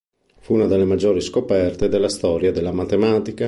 Fu 0.39 0.55
una 0.55 0.65
delle 0.65 0.85
maggiori 0.85 1.21
scoperte 1.21 1.87
della 1.87 2.09
storia 2.09 2.51
della 2.51 2.71
matematica. 2.71 3.37